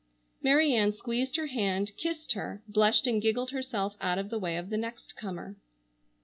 [0.41, 4.57] Mary Ann squeezed her hand, kissed her, blushed and giggled herself out of the way
[4.57, 5.57] of the next comer.